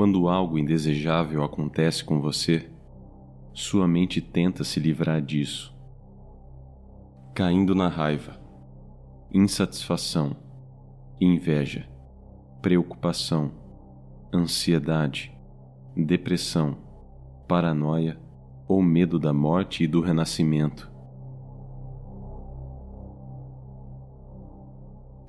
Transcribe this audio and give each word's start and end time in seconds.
Quando 0.00 0.30
algo 0.30 0.58
indesejável 0.58 1.44
acontece 1.44 2.02
com 2.02 2.22
você, 2.22 2.70
sua 3.52 3.86
mente 3.86 4.18
tenta 4.18 4.64
se 4.64 4.80
livrar 4.80 5.20
disso, 5.20 5.76
caindo 7.34 7.74
na 7.74 7.86
raiva, 7.86 8.40
insatisfação, 9.30 10.34
inveja, 11.20 11.86
preocupação, 12.62 13.52
ansiedade, 14.32 15.38
depressão, 15.94 16.78
paranoia 17.46 18.18
ou 18.66 18.82
medo 18.82 19.18
da 19.18 19.34
morte 19.34 19.84
e 19.84 19.86
do 19.86 20.00
renascimento. 20.00 20.89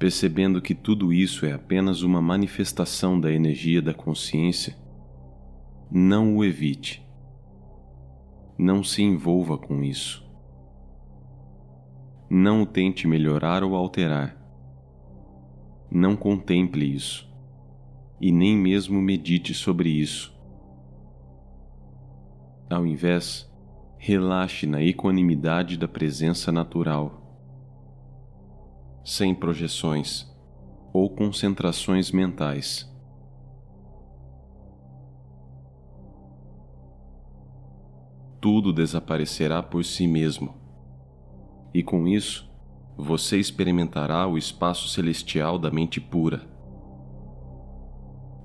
Percebendo 0.01 0.59
que 0.63 0.73
tudo 0.73 1.13
isso 1.13 1.45
é 1.45 1.53
apenas 1.53 2.01
uma 2.01 2.19
manifestação 2.19 3.19
da 3.19 3.31
energia 3.31 3.83
da 3.83 3.93
consciência, 3.93 4.75
não 5.91 6.35
o 6.35 6.43
evite. 6.43 7.07
Não 8.57 8.83
se 8.83 9.03
envolva 9.03 9.59
com 9.59 9.83
isso. 9.83 10.27
Não 12.27 12.63
o 12.63 12.65
tente 12.65 13.07
melhorar 13.07 13.63
ou 13.63 13.75
alterar. 13.75 14.35
Não 15.91 16.15
contemple 16.15 16.95
isso. 16.95 17.31
E 18.19 18.31
nem 18.31 18.57
mesmo 18.57 18.99
medite 18.99 19.53
sobre 19.53 19.89
isso. 19.91 20.35
Ao 22.67 22.87
invés, 22.87 23.47
relaxe 23.99 24.65
na 24.65 24.81
equanimidade 24.81 25.77
da 25.77 25.87
presença 25.87 26.51
natural, 26.51 27.20
sem 29.03 29.33
projeções 29.33 30.29
ou 30.93 31.09
concentrações 31.09 32.11
mentais. 32.11 32.89
Tudo 38.39 38.73
desaparecerá 38.73 39.61
por 39.61 39.85
si 39.85 40.07
mesmo, 40.07 40.55
e 41.73 41.83
com 41.83 42.07
isso 42.07 42.51
você 42.97 43.37
experimentará 43.37 44.27
o 44.27 44.37
espaço 44.37 44.87
celestial 44.89 45.57
da 45.57 45.69
mente 45.71 46.01
pura, 46.01 46.41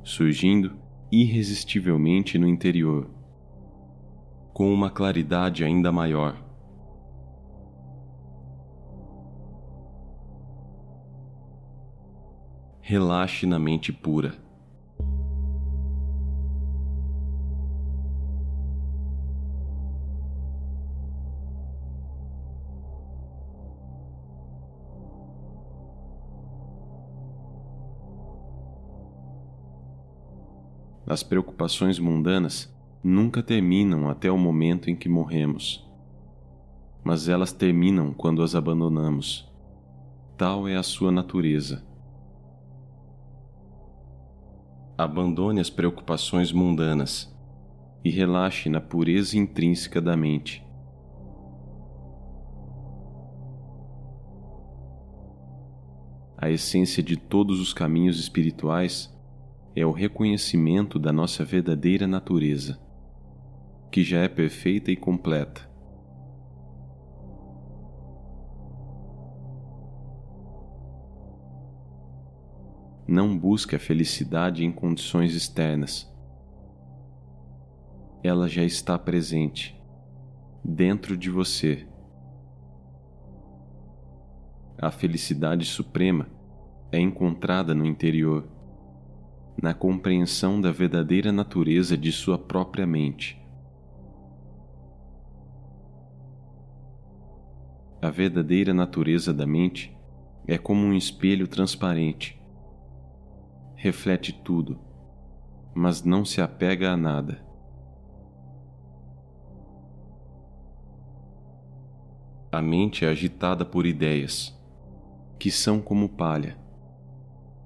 surgindo 0.05 0.77
irresistivelmente 1.11 2.39
no 2.39 2.47
interior 2.47 3.17
com 4.57 4.73
uma 4.73 4.89
claridade 4.89 5.63
ainda 5.65 5.93
maior. 5.93 6.45
Relaxe 12.89 13.47
na 13.47 13.59
mente 13.59 13.92
pura. 13.92 14.33
As 31.05 31.25
preocupações 31.25 31.98
mundanas 31.98 32.73
nunca 33.03 33.42
terminam 33.42 34.09
até 34.09 34.31
o 34.31 34.39
momento 34.39 34.89
em 34.89 34.95
que 34.95 35.09
morremos, 35.09 35.84
mas 37.03 37.29
elas 37.29 37.53
terminam 37.53 38.14
quando 38.14 38.45
as 38.45 38.55
abandonamos. 38.55 39.53
Tal 40.39 40.68
é 40.68 40.77
a 40.77 40.85
sua 40.85 41.11
natureza. 41.11 41.95
Abandone 44.98 45.61
as 45.61 45.68
preocupações 45.68 46.52
mundanas 46.52 47.34
e 48.05 48.11
relaxe 48.11 48.70
na 48.70 48.80
pureza 48.80 49.36
intrínseca 49.36 50.01
da 50.01 50.17
mente. 50.17 50.64
A 56.39 56.51
essência 56.51 57.02
de 57.02 57.17
todos 57.17 57.61
os 57.61 57.73
caminhos 57.73 58.18
espirituais 58.18 59.14
é 59.74 59.85
o 59.85 59.92
reconhecimento 59.92 60.98
da 60.98 61.12
nossa 61.12 61.45
verdadeira 61.45 62.06
natureza 62.06 62.79
que 63.96 64.05
já 64.05 64.20
é 64.20 64.29
perfeita 64.29 64.90
e 64.90 64.96
completa. 64.96 65.68
Não 73.08 73.39
busque 73.39 73.77
a 73.77 73.78
felicidade 73.78 74.64
em 74.64 74.72
condições 74.72 75.34
externas. 75.34 76.12
Ela 78.22 78.48
já 78.48 78.64
está 78.64 78.98
presente, 78.98 79.80
dentro 80.64 81.17
de 81.17 81.30
você. 81.30 81.86
A 84.77 84.90
felicidade 84.90 85.64
suprema 85.64 86.28
é 86.90 86.98
encontrada 86.98 87.72
no 87.74 87.86
interior, 87.86 88.48
na 89.62 89.73
compreensão 89.73 90.61
da 90.61 90.73
verdadeira 90.73 91.30
natureza 91.30 91.96
de 91.96 92.11
sua 92.11 92.36
própria 92.36 92.86
mente. 92.86 93.40
A 98.02 98.11
verdadeira 98.11 98.74
natureza 98.74 99.33
da 99.33 99.46
mente 99.46 99.96
é 100.46 100.58
como 100.58 100.84
um 100.84 100.92
espelho 100.92 101.48
transparente. 101.48 102.36
Reflete 103.86 104.33
tudo, 104.33 104.80
mas 105.73 106.02
não 106.02 106.24
se 106.24 106.41
apega 106.41 106.91
a 106.91 106.97
nada. 106.97 107.41
A 112.51 112.61
mente 112.61 113.05
é 113.05 113.08
agitada 113.08 113.64
por 113.64 113.86
ideias, 113.86 114.52
que 115.39 115.52
são 115.52 115.80
como 115.80 116.08
palha. 116.08 116.58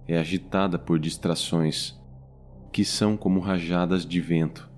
É 0.06 0.18
agitada 0.18 0.78
por 0.78 0.98
distrações, 0.98 1.98
que 2.70 2.84
são 2.84 3.16
como 3.16 3.40
rajadas 3.40 4.04
de 4.04 4.20
vento. 4.20 4.70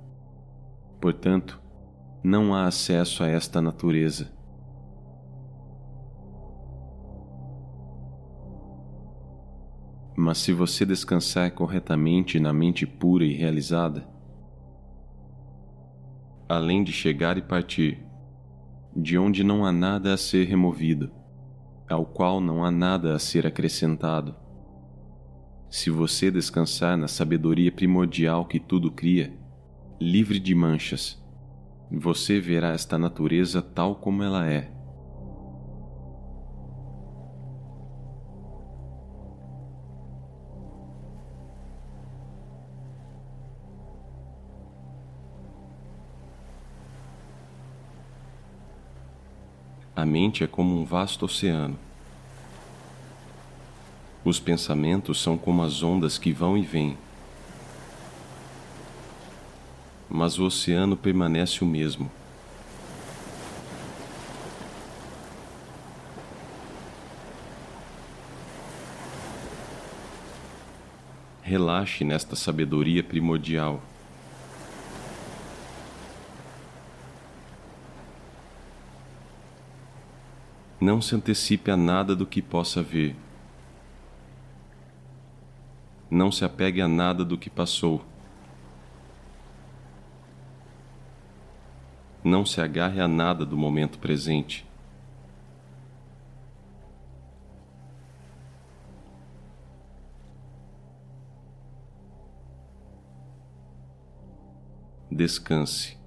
Portanto, 1.00 1.60
não 2.22 2.54
há 2.54 2.69
acesso 2.69 3.24
a 3.24 3.26
esta 3.26 3.60
natureza. 3.60 4.30
Mas 10.25 10.38
se 10.38 10.53
você 10.53 10.87
descansar 10.87 11.50
corretamente 11.50 12.38
na 12.38 12.53
mente 12.53 12.87
pura 12.87 13.25
e 13.25 13.33
realizada, 13.33 14.09
além 16.49 16.84
de 16.84 16.93
chegar 16.93 17.37
e 17.37 17.43
partir, 17.43 18.00
de 18.94 19.19
onde 19.19 19.43
não 19.43 19.66
há 19.66 19.72
nada 19.72 20.15
a 20.15 20.16
ser 20.16 20.47
removido, 20.47 21.10
ao 21.91 22.06
qual 22.06 22.41
não 22.41 22.65
há 22.65 22.71
nada 22.71 23.16
a 23.16 23.19
ser 23.19 23.49
acrescentado, 23.49 24.37
se 25.69 25.91
você 25.91 26.31
descansar 26.31 26.97
na 26.97 27.09
sabedoria 27.09 27.72
primordial 27.72 28.47
que 28.47 28.60
tudo 28.60 28.93
cria, 28.93 29.37
livre 30.00 30.39
de 30.39 30.54
manchas, 30.54 31.21
você 31.91 32.39
verá 32.39 32.69
esta 32.75 32.97
natureza 32.97 33.60
tal 33.60 33.97
como 33.97 34.22
ela 34.22 34.49
é 34.49 34.71
A 49.94 50.06
mente 50.06 50.42
é 50.42 50.47
como 50.47 50.80
um 50.80 50.86
vasto 50.86 51.27
oceano. 51.27 51.78
Os 54.24 54.41
pensamentos 54.41 55.21
são 55.21 55.36
como 55.36 55.62
as 55.62 55.83
ondas 55.83 56.16
que 56.16 56.33
vão 56.33 56.56
e 56.56 56.62
vêm. 56.62 56.97
Mas 60.09 60.39
o 60.39 60.44
oceano 60.44 60.97
permanece 60.97 61.62
o 61.62 61.66
mesmo. 61.66 62.10
Relaxe 71.42 72.03
nesta 72.03 72.34
sabedoria 72.34 73.04
primordial. 73.04 73.83
Não 80.82 81.00
se 81.00 81.14
antecipe 81.14 81.70
a 81.70 81.76
nada 81.76 82.16
do 82.16 82.26
que 82.26 82.42
possa 82.42 82.82
ver. 82.82 83.14
Não 86.10 86.32
se 86.32 86.44
apegue 86.44 86.80
a 86.82 86.88
nada 86.88 87.24
do 87.24 87.38
que 87.38 87.48
passou. 87.48 88.04
Não 92.24 92.44
se 92.44 92.60
agarre 92.60 93.00
a 93.00 93.06
nada 93.06 93.46
do 93.46 93.56
momento 93.56 93.96
presente. 94.00 94.66
descanse. 105.08 106.02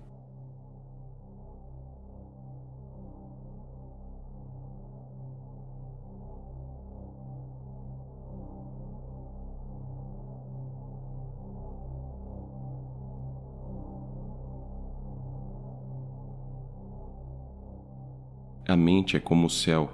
A 18.67 18.75
mente 18.75 19.15
é 19.15 19.19
como 19.19 19.45
o 19.45 19.49
céu. 19.49 19.91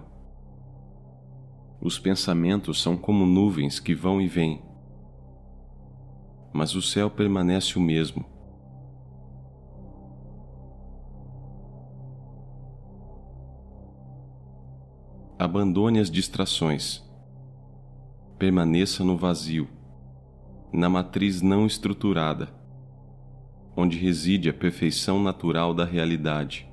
Os 1.81 1.99
pensamentos 1.99 2.81
são 2.81 2.95
como 2.95 3.25
nuvens 3.25 3.81
que 3.81 3.93
vão 3.93 4.21
e 4.21 4.29
vêm. 4.29 4.61
Mas 6.53 6.73
o 6.73 6.81
céu 6.81 7.09
permanece 7.09 7.77
o 7.77 7.81
mesmo. 7.81 8.23
Abandone 15.37 15.99
as 15.99 16.09
distrações. 16.09 17.03
Permaneça 18.39 19.03
no 19.03 19.17
vazio, 19.17 19.67
na 20.71 20.89
matriz 20.89 21.41
não 21.41 21.65
estruturada, 21.65 22.47
onde 23.75 23.97
reside 23.97 24.49
a 24.49 24.53
perfeição 24.53 25.21
natural 25.21 25.73
da 25.73 25.83
realidade. 25.83 26.70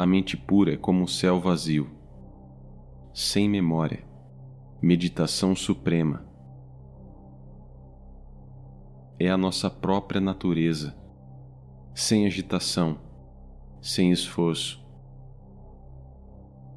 A 0.00 0.06
mente 0.06 0.34
pura 0.34 0.72
é 0.72 0.76
como 0.78 1.02
um 1.02 1.06
céu 1.06 1.38
vazio, 1.38 1.90
sem 3.12 3.50
memória, 3.50 4.02
meditação 4.80 5.54
suprema. 5.54 6.24
É 9.18 9.28
a 9.28 9.36
nossa 9.36 9.68
própria 9.68 10.18
natureza, 10.18 10.96
sem 11.94 12.24
agitação, 12.24 12.98
sem 13.78 14.10
esforço. 14.10 14.82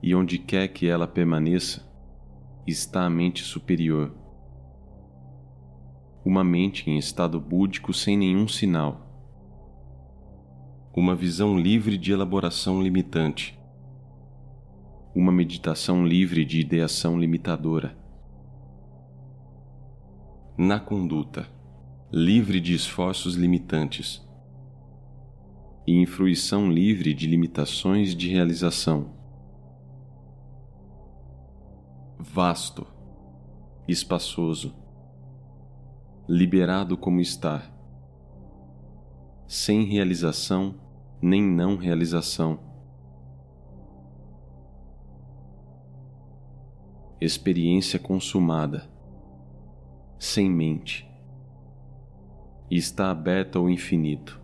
E 0.02 0.14
onde 0.14 0.38
quer 0.38 0.68
que 0.68 0.90
ela 0.90 1.08
permaneça, 1.08 1.90
está 2.68 3.06
a 3.06 3.10
mente 3.10 3.42
superior. 3.42 4.14
Uma 6.26 6.44
mente 6.44 6.90
em 6.90 6.98
estado 6.98 7.40
búdico 7.40 7.94
sem 7.94 8.18
nenhum 8.18 8.50
sinal 8.50 9.13
uma 10.96 11.16
visão 11.16 11.58
livre 11.58 11.98
de 11.98 12.12
elaboração 12.12 12.80
limitante, 12.80 13.60
uma 15.16 15.32
meditação 15.32 16.06
livre 16.06 16.46
de 16.46 16.60
ideação 16.60 17.20
limitadora. 17.20 17.98
Na 20.56 20.80
conduta, 20.80 21.48
livre 22.12 22.60
de 22.60 22.76
esforços 22.76 23.34
limitantes. 23.34 24.24
E 25.86 26.06
fruição 26.06 26.72
livre 26.72 27.12
de 27.12 27.26
limitações 27.26 28.16
de 28.16 28.30
realização. 28.30 29.16
Vasto, 32.20 32.86
espaçoso, 33.88 34.76
liberado 36.30 36.96
como 36.96 37.20
está, 37.20 37.64
sem 39.48 39.84
realização 39.84 40.83
nem 41.24 41.42
não 41.42 41.78
realização. 41.78 42.60
Experiência 47.22 47.98
consumada, 47.98 48.90
sem 50.20 50.50
mente, 50.50 51.10
e 52.70 52.76
está 52.76 53.10
aberta 53.10 53.58
ao 53.58 53.70
infinito. 53.70 54.43